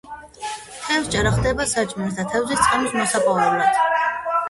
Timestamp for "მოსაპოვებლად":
3.01-3.83